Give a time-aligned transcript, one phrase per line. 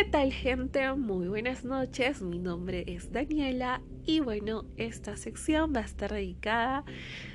[0.00, 0.90] ¿Qué tal gente?
[0.94, 6.86] Muy buenas noches, mi nombre es Daniela y bueno, esta sección va a estar dedicada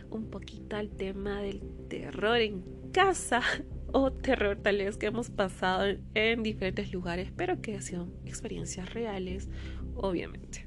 [0.10, 3.42] un poquito al tema del terror en casa
[3.94, 8.92] o terror tal vez que hemos pasado en diferentes lugares, pero que han sido experiencias
[8.96, 9.48] reales,
[9.96, 10.66] obviamente.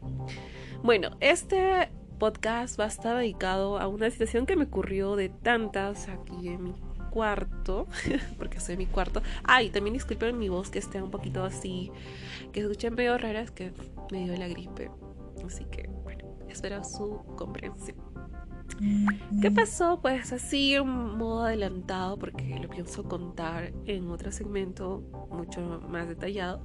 [0.85, 6.09] Bueno, este podcast va a estar dedicado a una situación que me ocurrió de tantas
[6.09, 6.75] aquí en mi
[7.11, 7.87] cuarto,
[8.39, 9.23] porque soy mi cuarto.
[9.45, 11.91] Ay, también disculpen mi voz que esté un poquito así,
[12.53, 13.73] que escuchen medio raras, que
[14.11, 14.91] me dio la gripe.
[15.47, 17.97] Así que, bueno, espero su comprensión.
[19.41, 20.01] ¿Qué pasó?
[20.01, 26.65] Pues así en modo adelantado, porque lo pienso contar en otro segmento mucho más detallado.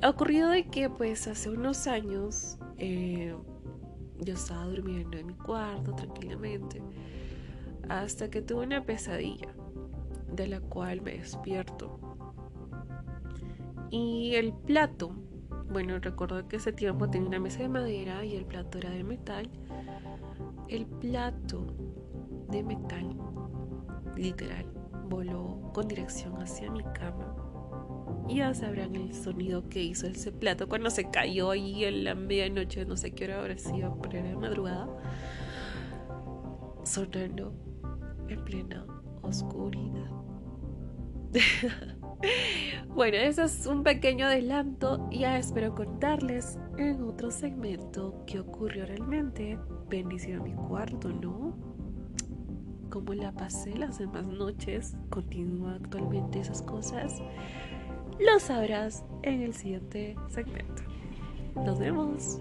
[0.00, 3.34] Ha ocurrido de que pues hace unos años eh,
[4.18, 6.82] yo estaba durmiendo en mi cuarto tranquilamente
[8.00, 9.54] hasta que tuve una pesadilla
[10.32, 11.98] de la cual me despierto.
[13.90, 15.14] Y el plato,
[15.70, 19.04] bueno, recuerdo que ese tiempo tenía una mesa de madera y el plato era de
[19.04, 19.50] metal.
[20.68, 21.66] El plato
[22.48, 23.14] de metal,
[24.16, 24.64] literal,
[25.10, 27.36] voló con dirección hacia mi cama.
[28.28, 32.86] Ya sabrán el sonido que hizo ese plato cuando se cayó ahí en la medianoche,
[32.86, 34.88] no sé qué hora habrá sido, pero era de madrugada,
[36.84, 37.52] sonando
[38.32, 38.86] en plena
[39.22, 40.10] oscuridad.
[42.94, 45.08] bueno, eso es un pequeño adelanto.
[45.10, 49.58] Ya espero contarles en otro segmento qué ocurrió realmente.
[49.88, 51.56] Bendición mi cuarto, ¿no?
[52.90, 54.96] Cómo la pasé las demás noches.
[55.10, 57.22] Continúa actualmente esas cosas.
[58.20, 60.82] Lo sabrás en el siguiente segmento.
[61.56, 62.40] Nos vemos.